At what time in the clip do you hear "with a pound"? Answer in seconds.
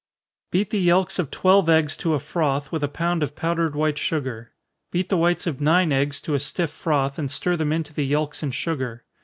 2.71-3.21